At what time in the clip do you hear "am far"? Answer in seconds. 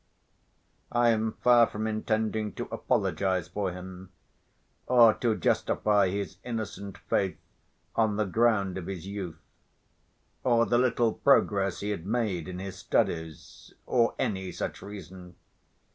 1.09-1.67